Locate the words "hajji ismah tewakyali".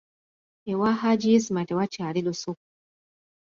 1.01-2.19